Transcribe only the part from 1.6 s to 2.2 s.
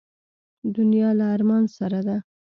سره ده.